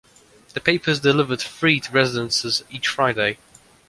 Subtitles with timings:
[0.55, 3.37] The paper is delivered free to residences each Friday.